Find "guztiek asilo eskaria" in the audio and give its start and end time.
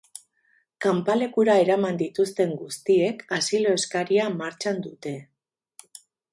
2.63-4.29